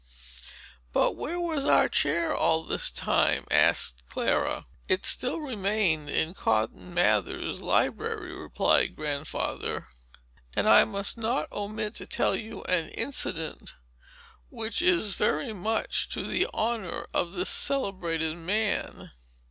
[0.93, 4.65] "But where was our chair, all this time?" asked Clara.
[4.87, 9.89] "It still remained in Cotton Mather's library," replied Grandfather;
[10.55, 13.75] "and I must not omit to tell you an incident,
[14.49, 19.11] which is very much to the honor of this celebrated man.